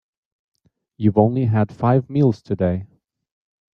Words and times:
You've 0.97 1.19
only 1.19 1.45
had 1.45 1.71
five 1.71 2.09
meals 2.09 2.41
today. 2.41 2.87